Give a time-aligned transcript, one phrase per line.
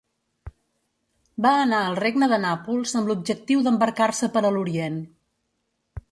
[1.45, 4.97] Va anar al regne de Nàpols amb l'objectiu d'embarcar-se per a l'Orient.